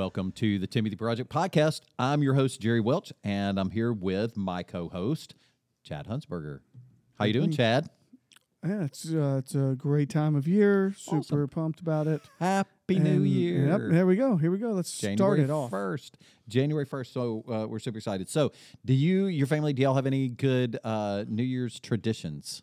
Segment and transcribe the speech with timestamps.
[0.00, 1.82] Welcome to the Timothy Project Podcast.
[1.98, 5.34] I'm your host Jerry Welch, and I'm here with my co-host
[5.82, 6.60] Chad Hunsberger.
[7.18, 7.90] How you doing, Chad?
[8.66, 10.94] Yeah, it's uh, it's a great time of year.
[10.96, 11.48] Super Awesome.
[11.48, 12.22] pumped about it.
[12.38, 13.66] Happy New Year!
[13.66, 14.36] Yep, here we go.
[14.38, 14.70] Here we go.
[14.70, 15.68] Let's January start it off.
[15.68, 16.16] first.
[16.48, 17.12] January first.
[17.12, 18.30] So uh, we're super excited.
[18.30, 18.52] So,
[18.86, 22.62] do you, your family, do y'all have any good uh, New Year's traditions?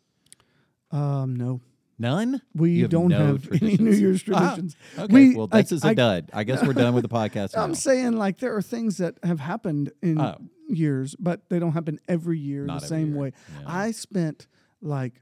[0.89, 1.61] Um, no,
[1.99, 2.41] None.
[2.53, 3.99] we have don't no have any New traditions?
[4.01, 4.75] Year's Ah, traditions.
[4.99, 6.29] Okay, We- well, I- this is a I- dud.
[6.33, 7.63] I guess we're done with the podcast now.
[7.63, 10.37] I'm saying like there are things that have happened in Oh.
[10.69, 13.33] years, but they don't happen every year Not the same year, way.
[13.61, 13.63] yeah.
[13.65, 14.47] I spent
[14.81, 15.21] like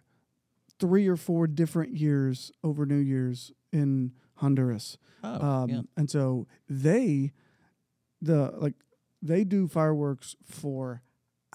[0.79, 4.97] three or four different years over New Year's in Honduras.
[5.23, 5.81] oh, um, yeah.
[5.95, 7.31] and so they
[8.21, 8.73] the like
[9.21, 11.01] they do fireworks for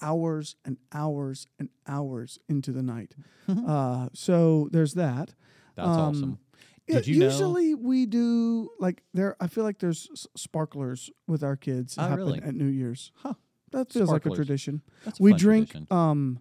[0.01, 3.13] hours and hours and hours into the night
[3.47, 5.33] uh, so there's that
[5.75, 6.39] That's um, awesome.
[6.87, 11.43] Did you know- usually we do like there i feel like there's s- sparklers with
[11.43, 12.41] our kids Oh, happen really?
[12.41, 13.33] at new year's Huh.
[13.71, 15.87] that feels like a tradition That's a we drink tradition.
[15.91, 16.39] um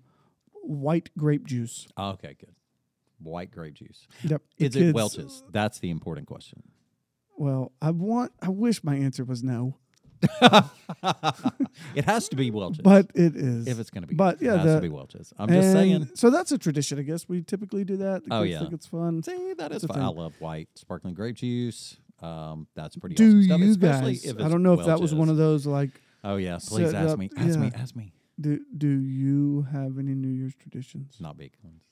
[0.62, 2.54] white grape juice Oh, okay, good.
[3.22, 4.06] White grape juice.
[4.22, 5.42] yep Is it Welch's?
[5.50, 6.62] That's the important question.
[7.36, 9.76] well i want i wish my answer was no
[11.94, 12.78] it has to be Welch's.
[12.78, 14.88] but it is if it's going to be, but yeah, it has the- to be
[14.88, 15.32] Welch's.
[15.38, 16.10] I'm just saying.
[16.14, 17.28] So that's a tradition, I guess.
[17.28, 18.24] We typically do that.
[18.24, 18.60] The Oh, yeah.
[18.60, 19.22] think it's fun.
[19.22, 20.00] See, that is a fine.
[20.00, 21.96] I love white sparkling grape juice.
[22.22, 23.60] Um, that's pretty Do awesome stuff.
[23.60, 24.36] you especially guys?
[24.44, 25.90] I don't know if that was one of those like.
[26.22, 27.30] Oh yeah, please ask up- me.
[27.36, 27.70] Ask me.
[27.74, 28.12] Ask me.
[28.40, 31.16] Do Do you have any New Year's traditions?
[31.20, 31.82] Not big ones.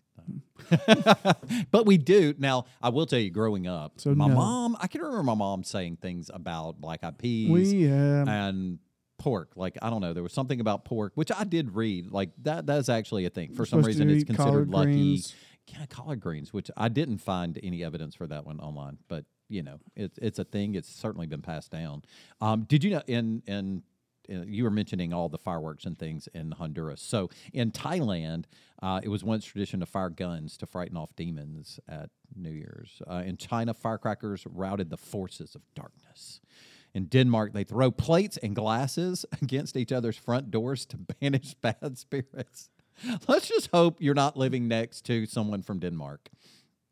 [1.70, 2.66] but we do now.
[2.82, 4.34] I will tell you, growing up, So my no.
[4.34, 4.76] mom.
[4.80, 7.50] I can remember my mom saying things about black eyed peas.
[7.50, 8.78] We um, and
[9.18, 9.52] pork.
[9.56, 12.10] Like I don't know, there was something about pork which I did read.
[12.10, 13.54] Like that that's actually a thing.
[13.54, 14.92] For some reason, it's considered lucky.
[14.92, 15.34] greens.
[15.66, 19.62] Yeah, collard greens, which I didn't find any evidence for that one online, but you
[19.62, 20.74] know, it's it's a thing.
[20.74, 22.02] It's certainly been passed down.
[22.40, 23.82] Um, did you know in in
[24.28, 27.00] you were mentioning all the fireworks and things in Honduras.
[27.00, 28.44] So in Thailand,
[28.82, 33.02] uh, it was once tradition to fire guns to frighten off demons at New Year's.
[33.10, 36.40] Uh, in China, firecrackers routed the forces of darkness.
[36.94, 41.98] In Denmark, they throw plates and glasses against each other's front doors to banish bad
[41.98, 42.70] spirits.
[43.28, 46.28] Let's just hope you're not living next to someone from Denmark.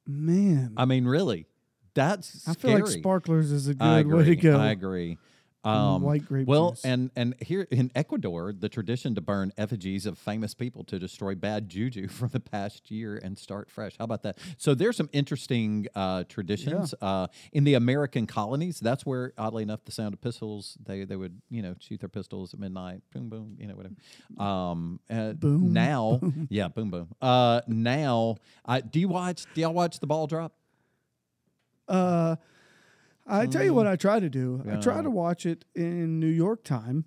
[0.06, 1.46] man, I mean, really,
[1.94, 2.82] that's I feel scary.
[2.82, 4.58] like sparklers is a good way to go.
[4.58, 5.18] I agree.
[5.66, 6.84] Um, white grape well, juice.
[6.84, 11.34] and and here in Ecuador, the tradition to burn effigies of famous people to destroy
[11.34, 13.96] bad juju from the past year and start fresh.
[13.98, 14.38] How about that?
[14.58, 18.78] So there's some interesting uh, traditions uh, in the American colonies.
[18.80, 22.08] That's where, oddly enough, the sound of pistols they they would you know shoot their
[22.08, 23.94] pistols at midnight, boom boom, you know whatever.
[24.38, 27.08] Um, uh, Boom, now, yeah, boom boom.
[27.20, 29.44] Uh, now, I do you watch?
[29.54, 30.52] Do y'all watch the ball drop?
[31.88, 32.36] uh,
[33.26, 34.62] I tell you what, I try to do.
[34.70, 37.04] I try to watch it in New York time.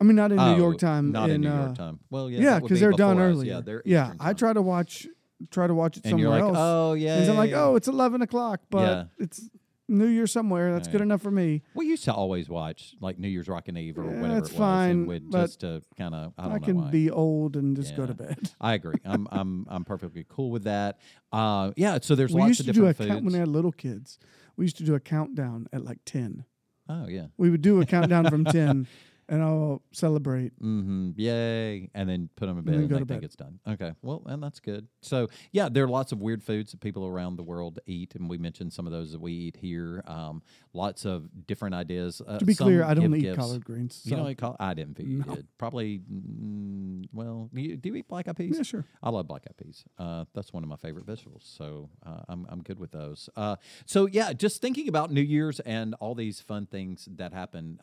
[0.00, 1.12] I mean, not in New York Oh, time.
[1.12, 2.00] Not in, New uh, York time.
[2.10, 3.34] Well, yeah, Yeah, that would because be they're done before us.
[3.36, 3.54] earlier.
[3.54, 3.82] Yeah, they're.
[3.84, 4.36] Eastern I time.
[4.36, 5.06] try to watch,
[5.50, 6.56] try to watch it and somewhere you're like, else.
[6.60, 7.18] oh yeah.
[7.20, 9.48] and I'm like, yeah, oh, it's eleven o'clock, but it's
[9.88, 10.72] New Year somewhere.
[10.72, 11.04] That's good Yeah.
[11.04, 11.62] enough for me.
[11.74, 14.52] we used to always watch like New Year's Rockin' Eve or Yeah, whatever that's it
[14.54, 16.90] was, fine, and but just to kind of I I, don't know can why.
[16.90, 18.26] be old and just go to Yeah.
[18.26, 18.50] bed.
[18.60, 18.98] I agree.
[19.04, 20.98] I'm I'm I'm perfectly cool with that.
[21.32, 21.98] Uh, yeah.
[22.02, 23.32] So there's we lots used of to do a different count when foods.
[23.34, 24.18] they had little kids.
[24.56, 26.44] We used to do a countdown at like ten.
[26.88, 27.26] oh yeah.
[27.36, 28.86] We would do a countdown from ten,
[29.28, 30.52] and I'll celebrate.
[30.60, 31.10] Mm-hmm.
[31.16, 31.90] Yay.
[31.94, 33.24] And then put them in And bed and, go they think bed.
[33.24, 33.58] it's done.
[33.66, 33.92] Okay.
[34.02, 34.88] Well, and that's good.
[35.02, 38.14] So, yeah, there are lots of weird foods that people around the world eat.
[38.14, 40.02] And we mentioned some of those that we eat here.
[40.06, 40.42] Um,
[40.72, 42.20] lots of different ideas.
[42.26, 43.38] Uh, To be clear, I don't eat gifts.
[43.38, 44.00] collard greens.
[44.04, 44.56] You so- don't eat collard?
[44.60, 45.46] I didn't think you did.
[45.58, 48.56] Probably, mm, well, you, do you eat black eyed peas?
[48.56, 48.84] yeah, sure.
[49.02, 49.84] I love black eyed peas.
[49.98, 51.44] Uh, that's one of my favorite vegetables.
[51.46, 53.28] So uh, I'm, I'm good with those.
[53.36, 53.56] Uh,
[53.86, 57.78] so, yeah, just thinking about New Year's and all these fun things that happen.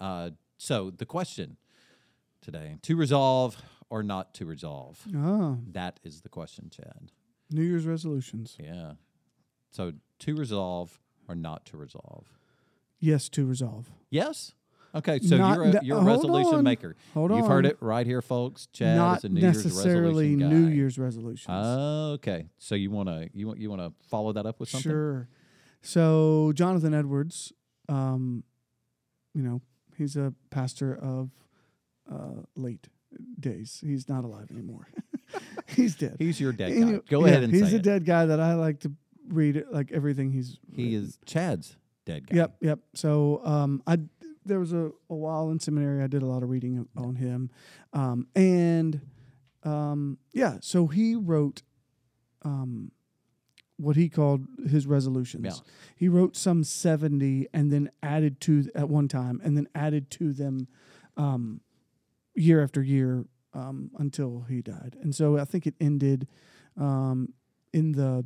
[0.63, 1.57] So, the question
[2.39, 3.57] today to resolve
[3.89, 5.03] or not to resolve?
[5.17, 7.11] Ah, That is the question, Chad.
[7.49, 8.57] New Year's resolutions.
[8.59, 8.91] Yeah.
[9.71, 12.27] So, to resolve or not to resolve?
[12.99, 13.89] Yes, to resolve.
[14.11, 14.53] Yes?
[14.93, 16.63] Okay, so Not- you're a, you're a resolution on.
[16.63, 16.95] maker.
[17.15, 17.39] Hold on.
[17.39, 18.67] You've heard it right here, folks.
[18.71, 20.75] Chad Not is a New Year's necessarily resolution New guy.
[20.75, 21.49] Year's resolutions.
[22.19, 24.91] Okay, so you want to you want you want to follow that up with something?
[24.91, 25.27] Sure.
[25.81, 27.51] So Jonathan Edwards,
[27.89, 28.43] um,
[29.33, 29.61] you know,
[29.97, 31.31] he's a pastor of
[32.11, 32.87] uh, late
[33.39, 33.81] days.
[33.85, 34.87] He's not alive anymore.
[35.67, 36.17] he's dead.
[36.19, 36.99] He's your dead guy.
[37.09, 37.83] Go yeah, ahead and he's a it.
[37.83, 38.91] dead guy that I like to
[39.27, 40.57] read like everything he's.
[40.73, 41.03] He written.
[41.03, 42.37] is Chad's dead guy.
[42.37, 42.79] Yep, yep.
[42.93, 43.99] So um, I
[44.45, 47.49] there was a, a while in seminary I did a lot of reading on him,
[47.93, 49.01] um, and
[49.63, 50.57] um, yeah.
[50.61, 51.63] So he wrote
[52.43, 52.91] um,
[53.81, 55.45] what he called his resolutions.
[55.45, 55.71] Yeah.
[55.95, 60.33] He wrote some 70 and then added to at one time and then added to
[60.33, 60.67] them
[61.17, 61.61] um,
[62.35, 64.95] year after year um, until he died.
[65.01, 66.27] And so I think it ended
[66.77, 67.33] um,
[67.73, 68.25] in the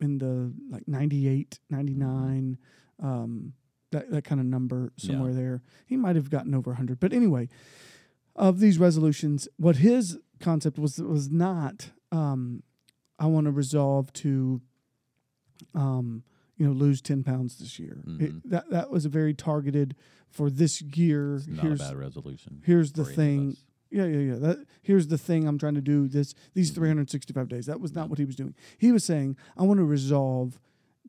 [0.00, 2.58] in the like 98, 99
[3.02, 3.54] um,
[3.90, 5.62] that that kind of number somewhere there.
[5.86, 7.00] He might have gotten over 100.
[7.00, 7.48] But anyway,
[8.36, 12.62] of these resolutions, what his concept was was not um,
[13.18, 14.60] I want to resolve to
[15.74, 16.22] um,
[16.56, 18.02] you know lose 10 pounds this year.
[18.20, 18.42] It, Mhm.
[18.46, 19.96] that that was a very targeted
[20.30, 21.36] for this year.
[21.36, 22.60] It's not here's a bad resolution.
[22.64, 23.56] here's the for any of thing.
[23.90, 24.38] Yeah, yeah, yeah.
[24.38, 26.74] That here's the thing I'm trying to do this these Mhm.
[26.74, 27.66] 365 days.
[27.66, 28.54] That was not what he was doing.
[28.78, 30.58] He was saying, I want to resolve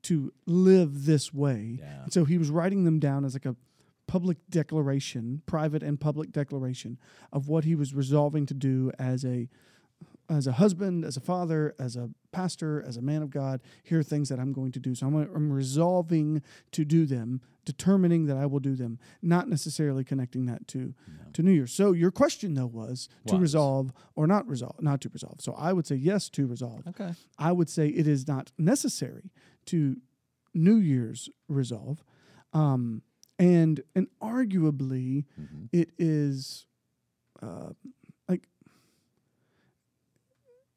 [0.03, 1.77] to live this way.
[1.79, 2.03] Yeah.
[2.03, 3.55] And so he was writing them down as like a
[4.07, 6.99] public declaration, private and public declaration
[7.33, 9.49] of what he was resolving to do as a
[10.29, 13.61] as a husband, as a father, as a pastor, as a man of God.
[13.83, 14.95] Here are things that I'm going to do.
[14.95, 16.41] So I'm, I'm resolving
[16.71, 21.31] to do them, determining that I will do them, not necessarily connecting that to No.
[21.33, 21.73] to New Year's.
[21.73, 23.41] So your question though was to Was.
[23.41, 25.41] resolve or not resolve, not to resolve.
[25.41, 26.87] So I would say yes to resolve.
[26.87, 27.13] Okay.
[27.37, 29.31] I would say it is not necessary
[29.67, 29.97] to
[30.53, 32.03] New Year's resolve,
[32.53, 33.01] um,
[33.37, 36.67] and and arguably hmm it is,
[37.41, 37.71] uh,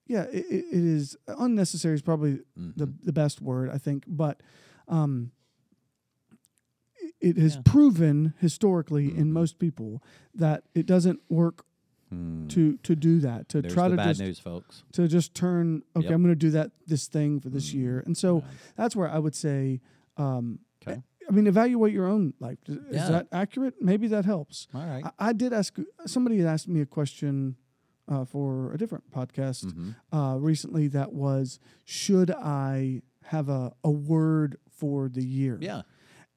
[0.09, 1.95] yeah, it, it it is unnecessary.
[1.95, 2.41] Is probably
[2.77, 4.43] the hmm the best word I think, but
[4.89, 5.31] um,
[7.21, 7.63] it has Yeah.
[7.65, 9.33] proven historically in Mhm.
[9.33, 10.03] most people
[10.35, 11.65] that it doesn't work
[12.49, 14.83] to to do that to There's try the to bad just news, folks.
[14.93, 16.15] to just turn okay Yep.
[16.15, 17.75] i'm going to do that this thing for this Mhm.
[17.75, 18.45] year and so Yeah.
[18.77, 19.83] that's where i would say
[20.17, 21.03] um Okay.
[21.29, 23.11] i mean evaluate your own life is, is Yeah.
[23.11, 25.05] that accurate maybe that helps All right.
[25.05, 25.77] I, I did ask
[26.07, 27.57] somebody asked me a question
[28.09, 29.95] uh, for a different podcast Mhm.
[30.13, 35.83] uh, recently that was should i have a, a word for the year Yeah.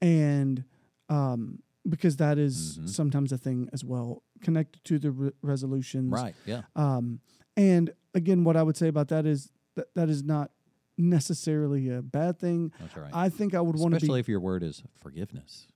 [0.01, 0.63] and
[1.09, 2.89] um, because that is Mhm.
[2.89, 6.35] sometimes a thing as well connected to the re- resolutions Right.
[6.45, 6.63] Yeah.
[6.75, 7.19] um,
[7.57, 10.51] and again what i would say about that is that that is not
[10.97, 13.09] necessarily a bad thing That's right.
[13.13, 15.67] i think i would want to Especially be if your word is forgiveness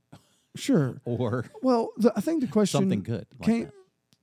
[0.55, 3.25] sure or well the, i think the question something good.
[3.39, 3.73] Like came that.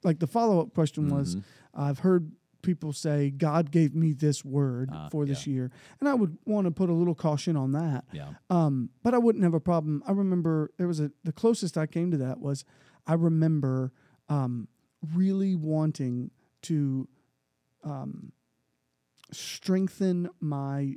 [0.05, 1.43] like the follow-up question was Mhm.
[1.75, 2.33] I've heard
[2.63, 6.65] people say god gave me this word Ah, for this year and i would want
[6.67, 8.31] to put a little caution on that Yeah.
[8.51, 10.03] Um, but I wouldn't have a problem.
[10.07, 12.65] I remember there was a the closest I came to that was
[13.07, 13.93] I remember
[14.29, 14.69] um,
[15.15, 16.31] really wanting
[16.63, 17.09] to
[17.83, 18.33] um,
[19.33, 20.95] strengthen my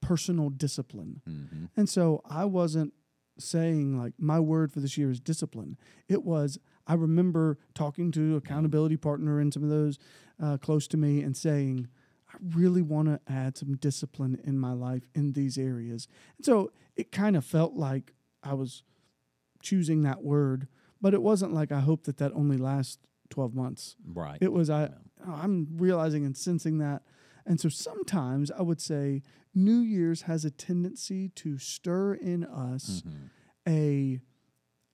[0.00, 2.92] personal discipline, hmm and so I wasn't
[3.38, 5.76] saying like my word for this year is discipline.
[6.08, 9.98] It was I remember talking to accountability partner and some of those
[10.42, 11.88] uh, close to me and saying.
[12.32, 16.08] I really want to add some discipline in my life in these areas.
[16.36, 18.82] And so it kind of felt like I was
[19.62, 20.66] choosing that word,
[21.00, 22.98] but it wasn't like I hope that that only lasts
[23.30, 23.94] 12 months.
[24.04, 24.38] Right.
[24.40, 24.88] It was I Yeah.
[25.28, 27.02] oh, I'm realizing and sensing that.
[27.46, 29.22] And so sometimes I would say
[29.54, 33.30] New Year's has a tendency to stir in us Mhm.
[33.68, 34.20] a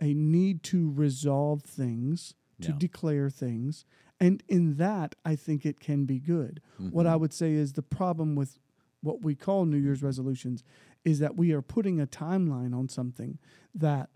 [0.00, 2.78] a need to resolve things, to Yeah.
[2.78, 3.84] declare things.
[4.18, 6.60] And in that, I think it can be good.
[6.90, 8.58] What I would say is the problem with
[9.02, 10.62] what we call New Year's resolutions
[11.04, 13.38] is that we are putting a timeline on something
[13.74, 14.10] that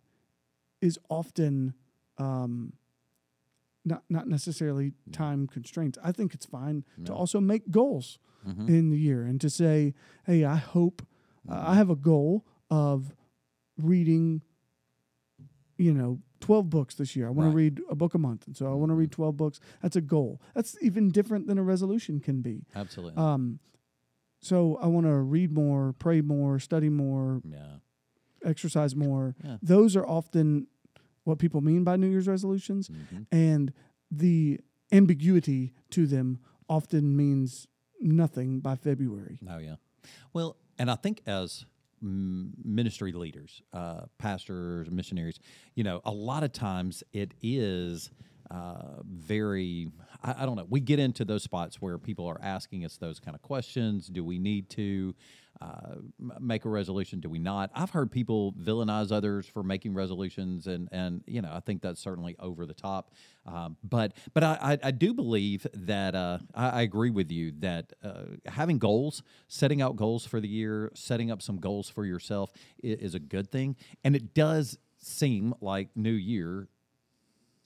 [0.82, 1.72] is often
[2.18, 2.74] um,
[3.84, 5.98] not not necessarily time constraints.
[6.02, 8.68] I think it's fine to also make goals Mhm.
[8.68, 11.70] in the year and to say, "Hey, I hope uh, Mm-hmm.
[11.70, 13.14] I have a goal of
[13.78, 14.42] reading,
[15.76, 17.26] you know, twelve books this year.
[17.26, 17.50] I want Right.
[17.52, 19.60] to read a book a month, and so I want to read twelve books.
[19.82, 20.40] That's a goal.
[20.54, 22.66] That's even different than a resolution can be.
[22.74, 23.16] Absolutely.
[23.16, 23.58] Um,
[24.40, 27.76] so I want to read more, pray more, study more, yeah.
[28.44, 29.34] exercise more.
[29.42, 29.56] Yeah.
[29.62, 30.66] Those are often
[31.24, 33.26] what people mean by New Year's resolutions, Mhm.
[33.32, 33.72] and
[34.10, 34.60] the
[34.92, 36.38] ambiguity to them
[36.68, 37.66] often means
[38.00, 39.38] nothing by February.
[39.48, 39.76] Oh yeah.
[40.34, 41.64] Well, and I think as
[42.00, 45.38] ministry leaders, uh, pastors, missionaries,
[45.74, 48.10] you know, a lot of times it is
[48.50, 49.88] uh, very.
[50.22, 50.66] I, I don't know.
[50.68, 54.06] We get into those spots where people are asking us those kind of questions.
[54.06, 55.14] Do we need to
[56.40, 57.20] make a resolution?
[57.20, 57.70] Do we not?
[57.74, 62.00] I've heard people villainize others for making resolutions, and and you know, I think that's
[62.00, 63.12] certainly over the top.
[63.46, 67.52] Um, but but I, I, I do believe that uh, I, I agree with you
[67.60, 72.04] that uh, having goals, setting out goals for the year, setting up some goals for
[72.04, 72.52] yourself
[72.82, 76.68] is, is a good thing, and it does seem like New Year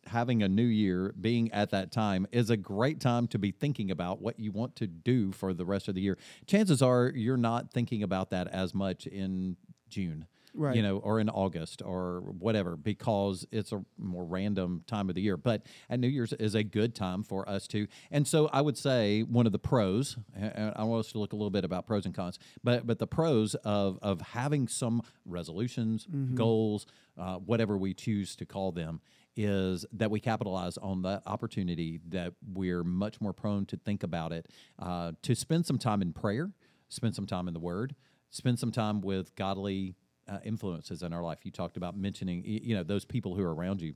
[0.08, 3.90] having a new year, being at that time, is a great time to be thinking
[3.90, 6.18] about what you want to do for the rest of the year.
[6.46, 9.56] Chances are you're not thinking about that as much in
[9.88, 10.26] June.
[10.54, 10.74] Right.
[10.74, 15.20] You know, or in August or whatever, because it's a more random time of the
[15.20, 15.36] year.
[15.36, 17.86] But at New Year's is a good time for us to.
[18.10, 21.32] And so I would say one of the pros, and I want us to look
[21.32, 25.02] a little bit about pros and cons, but but the pros of of having some
[25.24, 26.86] resolutions, goals,
[27.16, 29.00] uh, whatever we choose to call them,
[29.38, 34.32] is that we capitalize on that opportunity that we're much more prone to think about
[34.32, 34.46] it,
[34.80, 36.50] uh, to spend some time in prayer,
[36.88, 37.94] spend some time in the Word,
[38.30, 39.94] spend some time with godly
[40.28, 41.38] uh, influences in our life.
[41.44, 43.94] You talked about mentioning, you know, those people who are around you.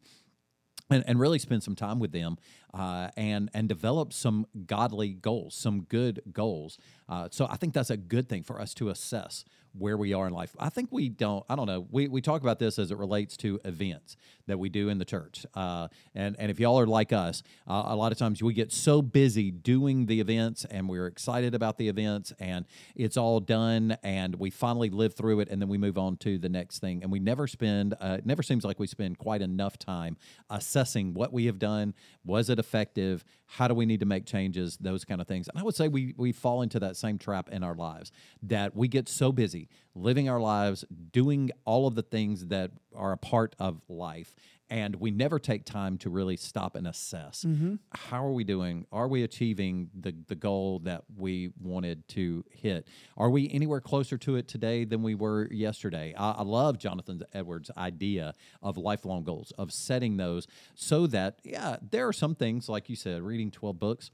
[0.90, 2.36] And, and really spend some time with them
[2.74, 6.76] uh, and and develop some godly goals, some good goals.
[7.08, 9.44] Uh, so I think that's a good thing for us to assess
[9.78, 10.54] where we are in life.
[10.58, 11.44] I think we don't.
[11.48, 11.86] I don't know.
[11.90, 15.04] We, we talk about this as it relates to events that we do in the
[15.04, 15.46] church.
[15.54, 18.72] Uh, and and if y'all are like us, uh, a lot of times we get
[18.72, 23.96] so busy doing the events and we're excited about the events and it's all done
[24.02, 27.02] and we finally live through it and then we move on to the next thing
[27.02, 27.94] and we never spend.
[28.00, 30.16] Uh, it never seems like we spend quite enough time
[30.50, 31.94] assessing what we have done.
[32.24, 33.24] Was it effective?
[33.46, 34.76] How do we need to make changes?
[34.78, 35.48] Those kind of things.
[35.48, 38.12] And I would say we we fall into that same trap in our lives
[38.42, 39.61] that we get so busy
[39.94, 44.34] living our lives, doing all of the things that are a part of life.
[44.70, 47.74] And we never take time to really stop and assess mm-hmm.
[47.90, 48.86] how are we doing?
[48.90, 52.88] Are we achieving the, the goal that we wanted to hit?
[53.18, 56.14] Are we anywhere closer to it today than we were yesterday?
[56.16, 61.76] I, I love Jonathan Edwards' idea of lifelong goals, of setting those so that, yeah,
[61.90, 64.10] there are some things, like you said, reading 12 books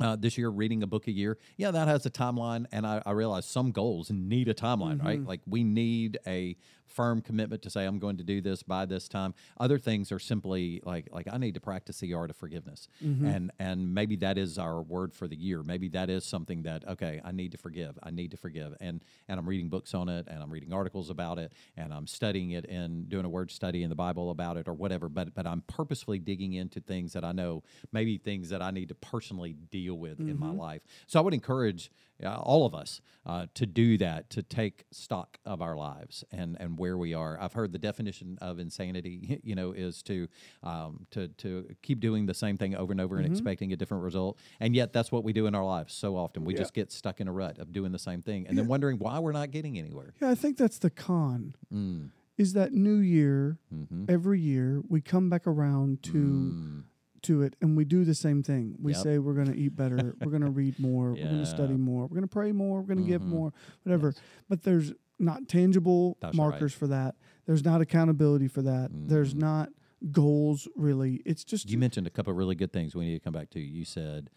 [0.00, 3.02] uh, this year reading a book a year yeah that has a timeline and i,
[3.06, 5.24] I realize some goals need a timeline right?
[5.24, 6.56] Like we need a
[6.86, 9.34] firm commitment to say i'm going to do this by this time.
[9.58, 12.88] Other things are simply like like i need to practice the art of forgiveness.
[13.04, 13.26] Mm-hmm.
[13.26, 15.62] And and maybe that is our word for the year.
[15.62, 17.98] Maybe that is something that okay i need to forgive.
[18.02, 18.74] I need to forgive.
[18.80, 22.06] And and i'm reading books on it and i'm reading articles about it and i'm
[22.06, 25.08] studying it and doing a word study in the bible about it or whatever.
[25.08, 27.62] But but i'm purposefully digging into things that i know
[27.92, 30.58] maybe things that i need to personally deal with in my mm-hmm.
[30.58, 30.82] life.
[31.06, 31.90] So i would encourage
[32.22, 36.56] uh, all of us uh, to do that to take stock of our lives and
[36.60, 40.28] and where we are i've heard the definition of insanity you know is to
[40.62, 44.02] um, to to keep doing the same thing over and over and expecting a different
[44.04, 46.60] result and yet that's what we do in our lives so often we Yeah.
[46.60, 49.18] just get stuck in a rut of doing the same thing and then wondering why
[49.18, 51.54] we're not getting anywhere Yeah, I think that's the con.
[51.72, 52.10] mm.
[52.36, 56.82] Is that new year hmm every year we come back around to Mm.
[57.24, 58.76] To it and we do the same thing.
[58.80, 59.02] We Yep.
[59.02, 61.76] say we're going to eat better, we're going to read more, we're going to study
[61.76, 63.26] more, we're going to pray more, we're going to give Mhm.
[63.28, 63.52] more,
[63.82, 64.14] whatever.
[64.48, 66.50] But there's not tangible That's right.
[66.50, 67.16] markers for that.
[67.46, 68.90] There's not accountability for that.
[68.92, 69.38] There's Mhm.
[69.40, 69.68] not
[70.12, 71.22] goals really.
[71.24, 73.50] It's just you mentioned a couple of really good things we need to come back
[73.50, 74.28] to you said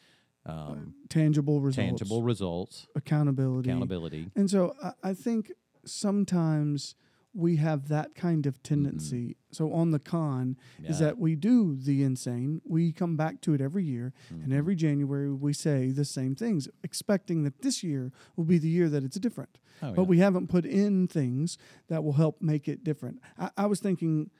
[0.45, 3.69] um, tangible results, tangible results accountability.
[3.69, 5.51] accountability And so I, I think
[5.83, 6.95] sometimes
[7.37, 9.37] we have that kind of tendency.
[9.51, 11.03] So on the con is Mm-hmm.
[11.05, 12.61] That we do the insane.
[12.65, 14.43] We come back to it every year, Mm-hmm.
[14.43, 18.67] and every January we say the same things, expecting that this year will be the
[18.69, 19.59] year that it's different.
[19.83, 20.07] Oh, But yeah.
[20.07, 21.57] we haven't put in things
[21.89, 23.21] that will help make it different.
[23.37, 24.31] I, I was thinking.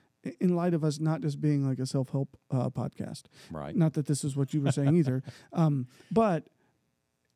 [0.41, 3.93] In light of us not just being like a self help uh, podcast, right not
[3.93, 5.23] that this is what you were saying either,
[5.53, 6.49] um, but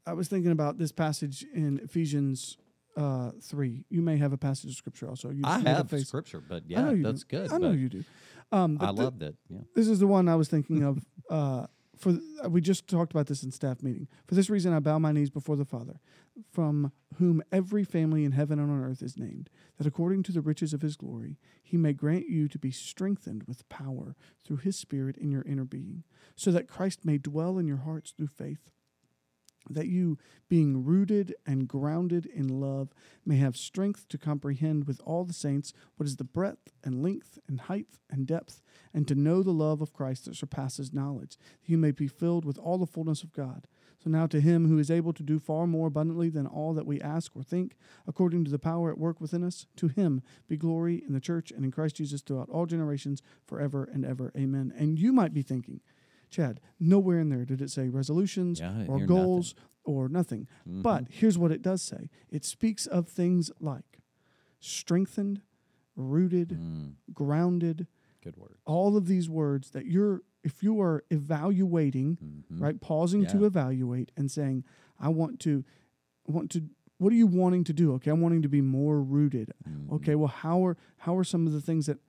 [0.05, 2.57] I was thinking about this passage in Ephesians
[2.97, 3.85] uh, three.
[3.89, 5.29] You may have a passage of scripture also.
[5.29, 6.07] You I have face.
[6.07, 7.37] scripture, but I yeah, know you that's do.
[7.37, 7.51] good.
[7.53, 8.03] I know you do.
[8.51, 9.35] Um, I love that.
[9.49, 9.59] Yeah.
[9.75, 11.05] this is the one I was thinking of.
[11.29, 11.67] Uh,
[11.97, 14.07] for uh, we just talked about this in staff meeting.
[14.27, 15.99] For this reason, I bow my knees before the Father,
[16.51, 20.41] from whom every family in heaven and on earth is named, that according to the
[20.41, 24.77] riches of His glory, He may grant you to be strengthened with power through His
[24.77, 26.03] Spirit in your inner being,
[26.35, 28.71] so that Christ may dwell in your hearts through faith
[29.69, 30.17] that you,
[30.49, 32.89] being rooted and grounded in love,
[33.25, 37.37] may have strength to comprehend with all the saints what is the breadth and length
[37.47, 38.61] and height and depth,
[38.93, 42.45] and to know the love of Christ that surpasses knowledge, that you may be filled
[42.45, 43.67] with all the fullness of God.
[44.03, 46.87] So now to him who is able to do far more abundantly than all that
[46.87, 47.75] we ask or think,
[48.07, 51.51] according to the power at work within us, to him be glory in the church
[51.51, 54.31] and in Christ Jesus throughout all generations, forever and ever.
[54.35, 54.73] Amen.
[54.75, 55.81] And you might be thinking,
[56.31, 60.47] Chad, nowhere in there did it say resolutions Yeah, or goals or nothing.
[60.67, 60.81] Mhm.
[60.81, 64.01] But here's what it does say it speaks of things like
[64.59, 65.41] strengthened,
[65.95, 67.87] rooted, Mm, grounded,
[68.23, 68.57] good word.
[68.65, 72.61] all of these words that you're, if you are evaluating, Mhm.
[72.61, 74.63] right, pausing to evaluate and saying,
[74.99, 75.63] I want to,
[76.27, 77.91] I want to, what are you wanting to do?
[77.93, 79.51] Okay, I'm wanting to be more rooted.
[79.67, 79.91] Mhm.
[79.93, 81.99] Okay, well, how are how are some of the things that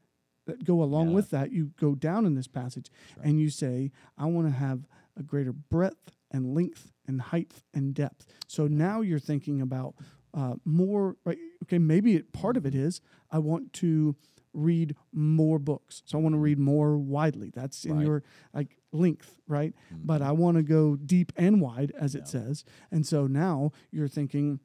[0.47, 1.15] that go along Yeah.
[1.15, 3.27] with that, you go down in this passage right.
[3.27, 7.95] and you say, I want to have a greater breadth and length and height and
[7.95, 8.27] depth.
[8.49, 9.95] So now you're thinking about
[10.35, 11.39] uh, more, right?
[11.65, 13.37] Okay, maybe it, part of it Mm-hmm.
[13.37, 14.17] I want to
[14.55, 16.03] read more books.
[16.07, 17.51] So I want to read more widely.
[17.55, 18.07] That's in Right.
[18.07, 18.23] your
[18.55, 19.75] like length, right?
[19.95, 20.07] Mhm.
[20.07, 22.65] But I want to go deep and wide, as it says.
[22.91, 24.61] And so now you're thinking,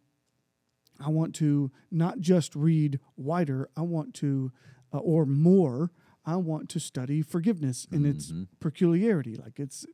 [0.99, 4.51] I want to not just read wider, I want to,
[4.93, 5.91] uh, or more,
[6.25, 8.47] I want to study forgiveness in its Mhm.
[8.59, 9.85] peculiarity, like its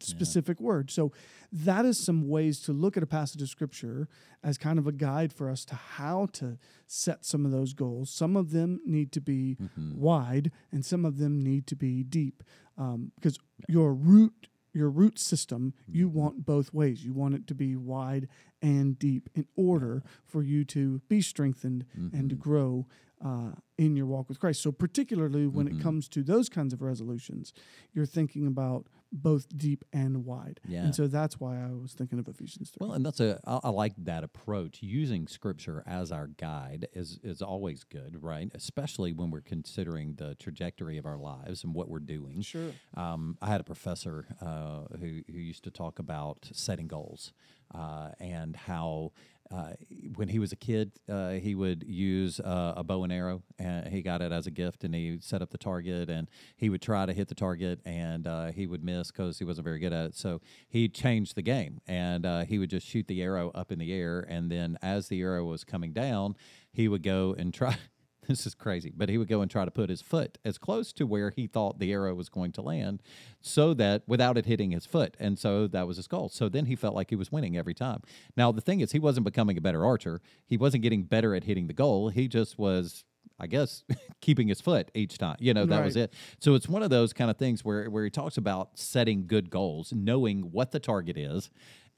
[0.00, 0.90] specific word.
[0.90, 1.12] So
[1.52, 4.08] that is some ways to look at a passage of scripture
[4.42, 6.58] as kind of a guide for us to how to
[6.88, 8.10] set some of those goals.
[8.10, 9.94] Some of them need to be Mhm.
[9.94, 12.42] wide, and some of them need to be deep,
[12.76, 16.18] um, because your root your root system you Mm-hmm.
[16.18, 17.04] want both ways.
[17.04, 18.26] You want it to be wide
[18.62, 21.84] and deep in order for you to be strengthened
[22.14, 22.38] and to Mhm.
[22.40, 22.86] grow
[23.20, 23.52] uh,
[23.84, 24.60] in your walk with Christ.
[24.62, 25.78] So, particularly when Mhm.
[25.78, 27.52] it comes to those kinds of resolutions,
[27.92, 30.58] you're thinking about both deep and wide.
[30.66, 30.84] Yeah.
[30.84, 32.78] And so that's why I was thinking of Ephesians 3.
[32.86, 34.82] Well, and that's a I, I like that approach.
[34.82, 38.50] Using Scripture as our guide is is always good, right?
[38.54, 42.40] Especially when we're considering the trajectory of our lives and what we're doing.
[42.42, 42.70] sure.
[42.94, 47.32] Um, I had a professor uh, who who used to talk about setting goals
[47.74, 49.12] uh, and how.
[49.52, 49.72] Uh,
[50.16, 53.88] when he was a kid, uh, he would use uh, a bow and arrow, and
[53.88, 56.80] he got it as a gift, and he set up the target, and he would
[56.80, 59.92] try to hit the target, and uh, he would miss because he wasn't very good
[59.92, 60.14] at it.
[60.14, 63.78] So he changed the game, and uh, he would just shoot the arrow up in
[63.78, 66.34] the air, and then as the arrow was coming down,
[66.72, 67.76] he would go and try.
[68.28, 70.92] This is crazy, but he would go and try to put his foot as close
[70.94, 73.02] to where he thought the arrow was going to land
[73.40, 75.16] so that without it hitting his foot.
[75.18, 76.28] And so that was his goal.
[76.28, 78.00] So then he felt like he was winning every time.
[78.36, 80.20] Now, the thing is, he wasn't becoming a better archer.
[80.46, 82.10] He wasn't getting better at hitting the goal.
[82.10, 83.04] He just was.
[83.40, 83.82] I guess
[84.20, 86.12] keeping his foot each time, you know, that was it.
[86.38, 89.50] So it's one of those kind of things where where he talks about setting good
[89.50, 91.50] goals, knowing what the target is,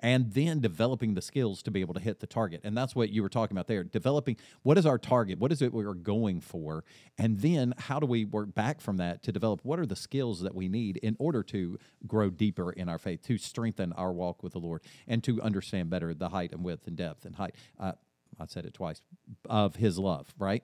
[0.05, 2.61] and then developing the skills to be able to hit the target.
[2.63, 3.83] And that's what you were talking about there.
[3.83, 5.39] Developing what is our target?
[5.39, 6.85] What is it we're going for?
[7.17, 10.43] And then how do we work back from that to develop what are the skills
[10.43, 14.43] that we need in order to grow deeper in our faith, to strengthen our walk
[14.43, 17.55] with the Lord, and to understand better the height and width and depth and height.
[17.81, 17.93] Uh,
[18.39, 19.01] I said it twice
[19.49, 20.63] of His love, right?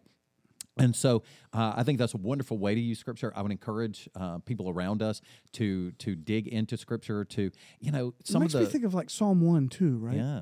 [0.81, 3.33] And so uh, I think that's a wonderful way to use Scripture.
[3.37, 5.21] I would encourage uh, people around us
[5.53, 7.25] to to dig into Scripture.
[7.25, 9.99] To you know some It makes of me the think of like Psalm 1 too,
[9.99, 10.17] right?
[10.17, 10.41] yeah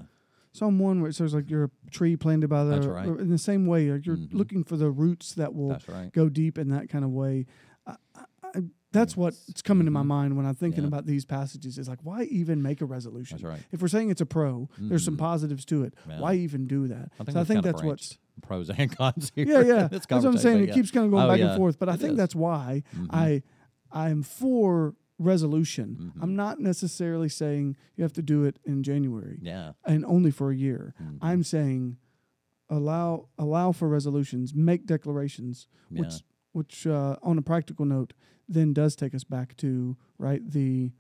[0.53, 3.07] Psalm 1 where it says like you're a tree planted by the That's right.
[3.07, 4.33] in the same way you're Mhm.
[4.33, 6.13] looking for the roots that will right.
[6.13, 7.47] go deep in that kind of way.
[8.99, 10.07] That's what's coming to my Mhm.
[10.07, 10.89] mind when I'm thinking Yeah.
[10.89, 11.79] about these passages.
[11.79, 13.37] Is like, why even make a resolution?
[13.37, 13.63] That's right.
[13.73, 15.19] If we're saying it's a pro, there's some Mhm.
[15.21, 15.95] positives to it.
[16.09, 16.21] Yeah.
[16.21, 17.13] Why even do that?
[17.21, 19.47] I think, so I think that's what's pros and cons here.
[19.47, 19.89] yeah, yeah.
[19.89, 20.63] That's what I'm saying.
[20.65, 20.75] It yeah.
[20.75, 21.79] keeps kind of going Oh, back and forth.
[21.79, 22.17] But I It think is.
[22.19, 23.07] that's why Mhm.
[23.11, 23.43] I
[23.91, 26.13] I'm for resolution.
[26.17, 26.23] Mhm.
[26.23, 29.73] I'm not necessarily saying you have to do it in January yeah.
[29.85, 30.95] and only for a year.
[31.03, 31.19] Mhm.
[31.23, 31.97] I'm saying
[32.71, 36.01] allow allow for resolutions, make declarations, yeah.
[36.03, 38.13] which which uh, on a practical note
[38.49, 40.91] then does take us back to right the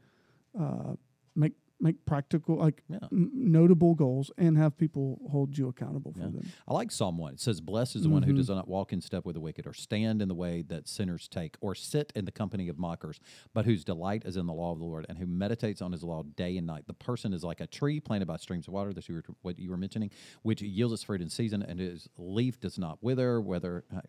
[0.58, 0.94] uh,
[1.36, 2.98] make make practical like Yeah.
[3.12, 6.30] n- notable goals and have people hold you accountable for Yeah.
[6.30, 6.48] them.
[6.66, 7.34] I like Psalm 1.
[7.34, 8.36] It says, Blessed is the one who Mhm.
[8.38, 11.28] does not walk in step with the wicked, or stand in the way that sinners
[11.28, 13.20] take, or sit in the company of mockers,
[13.54, 16.02] but whose delight is in the law of the Lord, and who meditates on his
[16.02, 16.88] law day and night.
[16.88, 19.56] The person is like a tree planted by streams of water, that's you were, what
[19.60, 20.10] you were mentioning,
[20.42, 24.00] which yields its fruit in season, and his leaf does not wither, whether uh,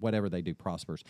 [0.00, 1.04] whatever they do prospers.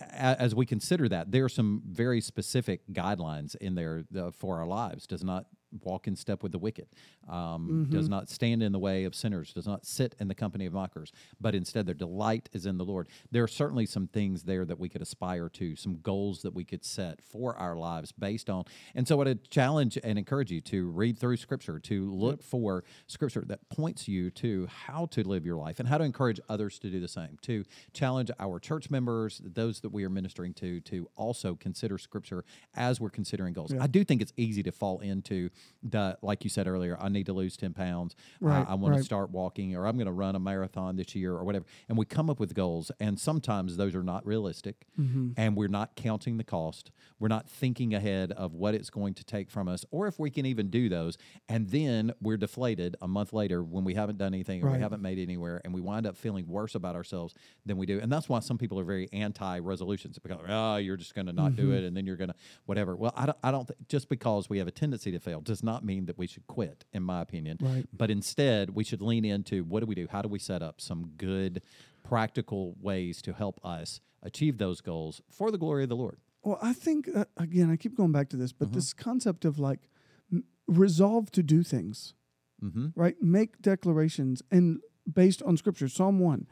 [0.00, 4.66] As we consider that, there are some very specific guidelines in there uh, for our
[4.66, 5.06] lives.
[5.06, 5.46] Does not
[5.82, 6.86] walk in step with the wicked,
[7.28, 10.66] um, does not stand in the way of sinners, does not sit in the company
[10.66, 13.08] of mockers, but instead their delight is in the Lord.
[13.30, 16.64] There are certainly some things there that we could aspire to, some goals that we
[16.64, 18.64] could set for our lives based on.
[18.94, 22.84] And so I would challenge and encourage you to read through Scripture, to look for
[23.06, 26.78] Scripture that points you to how to live your life and how to encourage others
[26.80, 30.80] to do the same, to challenge our church members, those that we are ministering to,
[30.80, 33.72] to also consider Scripture as we're considering goals.
[33.72, 33.82] Yeah.
[33.82, 35.50] I do think it's easy to fall into
[35.82, 38.14] the, like you said earlier, I need to lose 10 pounds.
[38.42, 38.98] I- Right, I, want right.
[38.98, 41.64] to start walking or I'm going to run a marathon this year or whatever.
[41.88, 42.90] And we come up with goals.
[43.00, 45.30] And sometimes those are not realistic Mm-hmm.
[45.38, 46.90] and we're not counting the cost.
[47.18, 50.28] We're not thinking ahead of what it's going to take from us or if we
[50.30, 51.16] can even do those.
[51.48, 54.76] And then we're deflated a month later when we haven't done anything or Right.
[54.76, 57.98] we haven't made anywhere and we wind up feeling worse about ourselves than we do.
[58.00, 61.32] And that's why some people are very anti resolutions because, oh, you're just going to
[61.32, 61.78] not do Mhm.
[61.78, 62.34] it and then you're going to
[62.66, 62.96] whatever.
[62.96, 65.62] Well, I don't, I don't, th- just because we have a tendency to fail does
[65.64, 67.56] not mean that we should quit, in my opinion.
[67.60, 67.84] Right.
[67.92, 70.06] But instead, we should lean into what do we do?
[70.08, 71.60] How do we set up some good
[72.04, 76.18] practical ways to help us achieve those goals for the glory of the Lord.
[76.44, 78.74] Well, I think that, again, I keep going back to this, but Mhm.
[78.74, 79.88] this concept of like
[80.32, 82.14] m- resolve to do things,
[82.62, 82.88] Mm-hmm.
[82.94, 83.20] right?
[83.20, 84.80] Make declarations and
[85.12, 86.46] based on scripture, Psalm 1,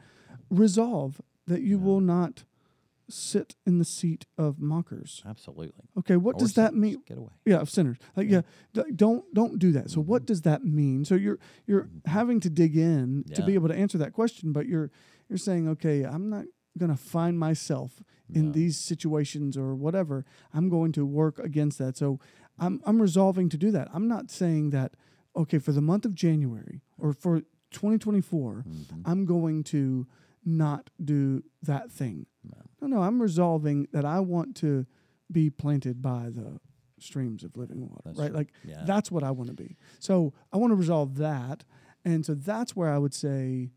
[0.49, 1.83] resolve that you Yeah.
[1.85, 2.43] will not
[3.11, 5.21] sit in the seat of mockers.
[5.25, 5.85] Absolutely.
[5.97, 7.01] Okay, what Or does that mean?
[7.05, 7.31] Get away.
[7.45, 7.97] Yeah, of sinners.
[8.15, 8.41] Like yeah,
[8.73, 8.83] Yeah.
[8.83, 9.89] d- don't don't do that.
[9.89, 10.05] So Mhm.
[10.05, 11.05] what does that mean?
[11.05, 12.05] So you're you're Mhm.
[12.07, 14.91] having to dig in to be able to answer that question, but you're
[15.27, 16.45] you're saying, okay, I'm not
[16.77, 18.51] going to find myself in Yeah.
[18.51, 20.23] these situations or whatever.
[20.53, 21.97] I'm going to work against that.
[21.97, 22.19] So
[22.57, 23.89] I'm I'm resolving to do that.
[23.93, 24.95] I'm not saying that
[25.35, 27.41] okay, for the month of January or for
[27.71, 29.01] 2024, Mhm.
[29.05, 30.07] I'm going to
[30.49, 32.25] not do that thing.
[32.43, 32.57] No.
[32.81, 34.85] No, no, I'm resolving that I want to
[35.31, 36.59] be planted by the
[36.99, 38.27] streams of living water, That's right?
[38.27, 38.35] true.
[38.37, 38.83] Like Yeah.
[38.85, 39.77] that's what I want to be.
[39.99, 41.63] So I want to resolve that,
[42.03, 43.71] and so that's where I would say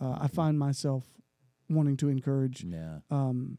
[0.00, 1.04] uh, I find myself
[1.68, 2.98] wanting to encourage yeah.
[3.10, 3.58] um,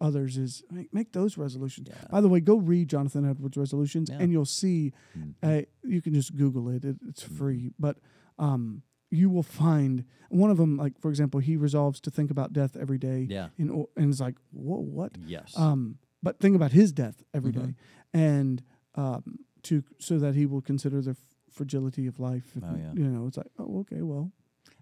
[0.00, 1.88] others is make, make those resolutions.
[1.90, 2.04] Yeah.
[2.10, 4.92] By the way, go read Jonathan Edwards' resolutions, and you'll see.
[5.18, 5.34] Mhm.
[5.42, 7.36] Uh, you can just Google it; it it's Mhm.
[7.38, 7.70] free.
[7.78, 7.98] But
[8.38, 10.76] um, you will find one of them.
[10.76, 13.48] Like for example, he resolves to think about death every day, yeah.
[13.58, 15.12] in, and it's like, whoa, what?
[15.24, 15.52] Yes.
[15.56, 17.74] Um, but think about his death every day, Mhm.
[18.14, 18.62] and
[18.94, 21.16] um, to so that he will consider the f-
[21.50, 22.56] fragility of life.
[22.62, 22.92] Oh, yeah.
[22.94, 24.32] You know, it's like, oh, okay, well,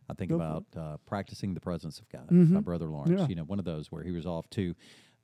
[0.09, 2.31] I think about uh, practicing the presence of God.
[2.31, 2.65] My Mhm.
[2.65, 3.27] brother Lawrence, Yeah.
[3.29, 4.75] you know, one of those where he resolved to,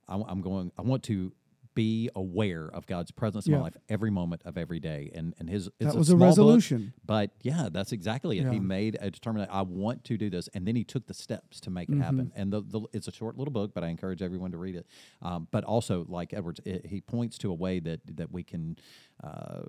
[0.09, 1.33] I'm going, I want to
[1.77, 3.59] be aware of God's presence in Yeah.
[3.59, 5.13] my life every moment of every day.
[5.15, 6.93] And and his it's that was a, book, resolution.
[7.05, 8.49] but yeah, that's exactly it.
[8.53, 9.53] He made a determination.
[9.53, 12.03] I want to do this, and then he took the steps to make it Mhm.
[12.03, 12.33] happen.
[12.35, 14.87] And the, the it's a short little book, but I encourage everyone to read it.
[15.23, 18.77] Um, but also, like Edwards, it, he points to a way that that we can.
[19.23, 19.67] Uh,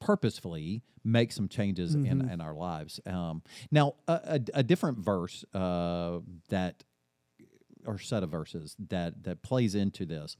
[0.00, 2.32] purposefully make some changes in, Mhm.
[2.32, 6.84] in our lives um, now a, a, a different verse uh, that
[7.84, 10.36] or set of verses that that plays into this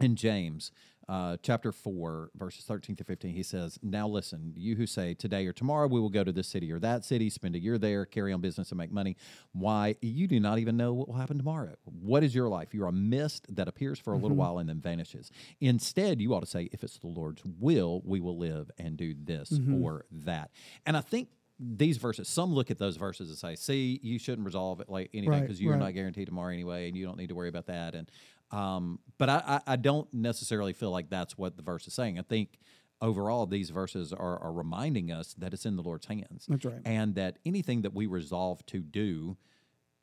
[0.00, 0.72] in James
[1.08, 5.44] uh, chapter 4 verses 13 to 15 he says now listen you who say today
[5.44, 8.06] or tomorrow we will go to this city or that city spend a year there
[8.06, 9.16] carry on business and make money
[9.52, 12.86] why you do not even know what will happen tomorrow what is your life you're
[12.86, 14.40] a mist that appears for a little Mhm.
[14.40, 18.20] while and then vanishes instead you ought to say if it's the lord's will we
[18.20, 19.82] will live and do this Mhm.
[19.82, 20.52] or that
[20.86, 24.46] and i think these verses some look at those verses and say see you shouldn't
[24.46, 25.80] resolve it like anything Right, because you're right.
[25.80, 28.08] not guaranteed tomorrow anyway and you don't need to worry about that and
[28.50, 32.18] um, but I, I, I don't necessarily feel like that's what the verse is saying.
[32.18, 32.58] I think
[33.00, 36.82] overall these verses are, are reminding us that it's in the lord's hands That's right.
[36.84, 39.38] and that anything that we resolve to do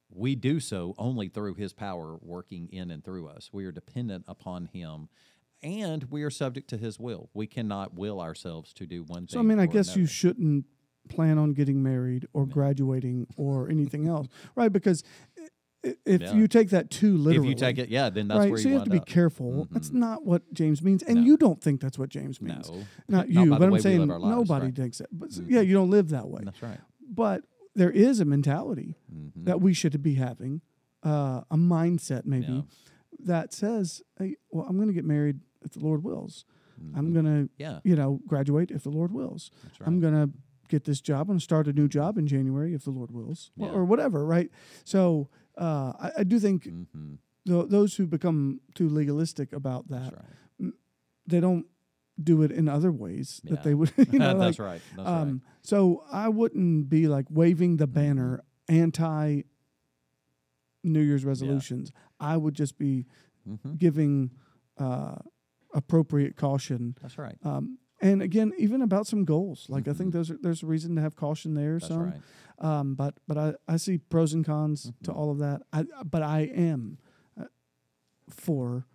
[0.09, 3.49] we do so only through his power working in and through us.
[3.51, 5.09] We are dependent upon him
[5.63, 7.29] and we are subject to his will.
[7.33, 10.65] We cannot will ourselves to do one thing So I mean, I guess you shouldn't
[11.09, 14.71] plan on getting married or graduating or anything else, right?
[14.71, 15.03] Because
[15.83, 16.33] if Yeah.
[16.35, 18.67] you take that too literally, if you take it yeah then that's right, where so
[18.67, 19.05] you, you have to be up.
[19.05, 19.67] careful.
[19.71, 19.93] That's Mhm.
[19.95, 21.21] not what James means, and No.
[21.23, 22.69] you don't think that's what James means.
[22.69, 24.75] no Not Not you, by but I'm saying lives, nobody right.
[24.75, 25.09] thinks that.
[25.11, 25.49] But Mhm.
[25.49, 26.41] yeah, you don't live that way.
[26.43, 29.45] that's right But there is a mentality Mhm.
[29.45, 30.61] that we should be having,
[31.03, 32.61] uh, a mindset maybe Yeah.
[33.19, 36.43] that says, "Hey, well, I'm going to get married if the Lord wills.
[36.95, 37.13] I'm Mhm.
[37.13, 39.51] going to, yeah you know, graduate if the Lord wills.
[39.63, 39.87] that's right.
[39.87, 40.31] I'm going to
[40.69, 41.27] get this job.
[41.29, 44.51] To start a new job in January if the Lord wills, or- or whatever, right?
[44.83, 47.17] So uh, I, I do think Mhm.
[47.45, 50.73] th- those who become too legalistic about that, right.
[51.25, 51.65] they don't
[52.21, 53.51] do it in other ways Yeah.
[53.55, 54.81] that they would, you know, that's like, right.
[54.95, 57.93] That's um, so I wouldn't be like waving the Mhm.
[57.93, 59.43] banner anti
[60.83, 61.91] New Year's resolutions.
[62.19, 63.05] I would just be
[63.45, 63.59] right.
[63.63, 64.31] hmm giving
[64.77, 65.15] uh,
[65.73, 66.95] appropriate caution.
[67.01, 67.37] That's right.
[67.43, 70.13] Um, and again, even about some goals, like I think Mhm.
[70.13, 71.73] those are, there's a reason to have caution there.
[71.79, 72.21] That's some, right.
[72.59, 75.15] um, but but I, I see pros and cons to Mhm.
[75.17, 75.63] all of that.
[75.73, 76.97] I but I am
[77.39, 77.45] uh,
[78.29, 78.85] for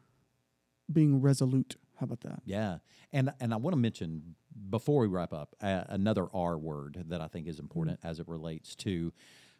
[0.92, 1.76] being resolute.
[1.96, 2.42] How about that?
[2.44, 2.78] Yeah,
[3.12, 4.34] and and I want to mention
[4.70, 8.08] before we wrap up uh, another R word that I think is important Mm-hmm.
[8.08, 9.12] as it relates to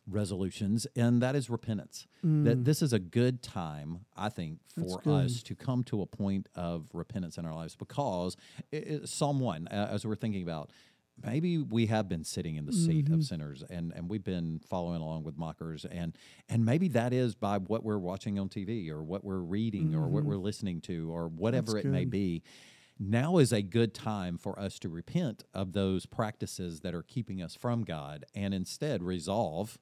[0.08, 2.06] resolutions, and that is repentance.
[2.24, 2.44] Mm.
[2.44, 6.48] That this is a good time, I think, for us to come to a point
[6.54, 8.36] of repentance in our lives because
[8.70, 10.70] it, it- Psalm one, uh, as we're thinking about.
[11.22, 13.14] Maybe we have been sitting in the seat Mhm.
[13.14, 16.16] of sinners, and, and we've been following along with mockers, and
[16.48, 20.08] and maybe that is by what we're watching on TV, or what we're reading, or
[20.08, 20.28] what Mhm.
[20.28, 22.42] we're listening to, or whatever That's it may be.
[22.98, 27.42] Now is a good time for us to repent of those practices that are keeping
[27.42, 29.78] us from God, and instead resolve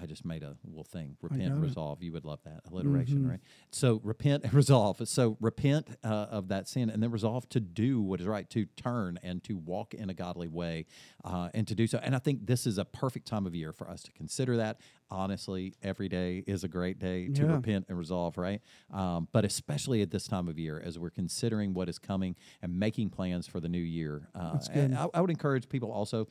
[0.00, 1.16] I just made a little thing.
[1.22, 1.60] Repent, it.
[1.60, 2.02] resolve.
[2.02, 3.30] You would love that alliteration, Mhm.
[3.30, 3.40] right?
[3.70, 5.06] So repent and resolve.
[5.08, 8.66] So repent uh, of that sin, and then resolve to do what is right, to
[8.76, 10.86] turn and to walk in a godly way,
[11.24, 11.98] uh, and to do so.
[12.02, 14.80] And I think this is a perfect time of year for us to consider that.
[15.10, 17.52] Honestly, every day is a great day to Yeah.
[17.54, 18.60] repent and resolve, right?
[18.90, 22.78] Um, but especially at this time of year, as we're considering what is coming and
[22.78, 24.28] making plans for the new year.
[24.34, 24.58] Uh.
[24.74, 26.26] I, I would encourage people also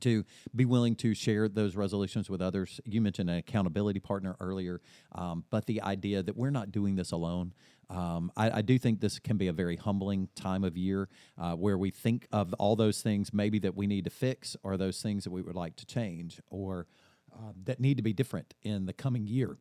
[0.00, 2.80] to be willing to share those resolutions with others.
[2.84, 4.80] You mentioned an accountability partner earlier,
[5.12, 7.52] um, but the idea that we're not doing this alone.
[7.90, 11.54] Um, I, I do think this can be a very humbling time of year uh,
[11.54, 15.00] where we think of all those things maybe that we need to fix or those
[15.00, 16.86] things that we would like to change or
[17.32, 19.56] uh, that need to be different in the coming year.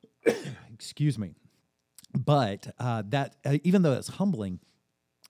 [0.74, 1.34] Excuse me.
[2.14, 4.60] But uh, that, uh, even though it's humbling,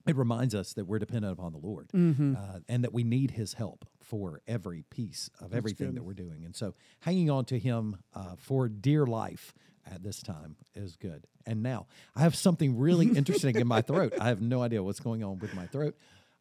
[0.07, 2.35] it reminds us that we're dependent upon the Lord Mm-hmm.
[2.37, 6.45] uh, and that we need His help for every piece of everything that we're doing.
[6.45, 9.55] And so, hanging on to Him uh, for dear life
[9.91, 11.27] at this time is good.
[11.47, 14.12] And now, I have something really interesting in my throat.
[14.21, 15.97] I have no idea what's going on with my throat.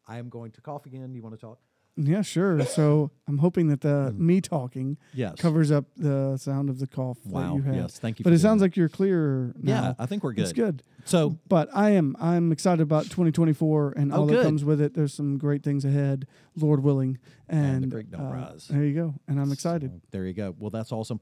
[0.06, 1.14] I am going to cough again.
[1.14, 1.58] You want to talk?
[1.96, 2.64] Yeah, sure.
[2.64, 5.34] So I'm hoping that the me talking Yes.
[5.38, 7.50] covers up the sound of the cough Wow.
[7.50, 7.74] that you had.
[7.76, 7.98] Yes.
[7.98, 8.22] Thank you.
[8.24, 8.66] But for it sounds that.
[8.66, 9.82] like you're clearer now.
[9.82, 10.42] yeah, I think we're good.
[10.42, 10.82] It's good.
[11.04, 12.16] So, But I am.
[12.20, 14.94] I'm excited about 2024 and Oh, all that comes with it.
[14.94, 16.26] There's some great things ahead,
[16.56, 17.18] Lord willing.
[17.48, 18.52] And And, the uh.
[18.70, 19.14] There you go.
[19.28, 19.90] And I'm excited.
[19.92, 20.54] So, there you go.
[20.58, 21.20] Well, that's awesome.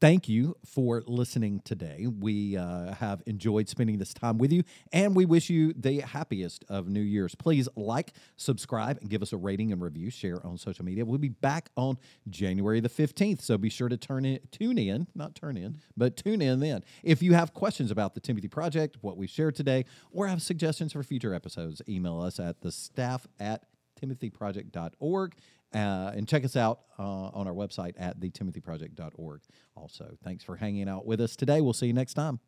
[0.00, 2.06] Thank you for listening today.
[2.06, 6.64] We uh, have enjoyed spending this time with you, and we wish you the happiest
[6.68, 7.34] of New Year's.
[7.34, 10.08] Please like, subscribe, and give us a rating and review.
[10.10, 11.04] Share on social media.
[11.04, 11.98] We'll be back on
[12.30, 16.16] January the 15th, so be sure to turn in, tune in, not turn in, but
[16.16, 16.84] tune in then.
[17.02, 20.92] If you have questions about the Timothy Project, what we shared today, or have suggestions
[20.92, 23.64] for future episodes, email us at the staff at
[24.00, 25.34] timothyproject.org.
[25.74, 29.40] Uh, and check us out uh, on our website at thetimothyproject.org.
[29.74, 31.60] Also, thanks for hanging out with us today.
[31.60, 32.40] We'll see you next time.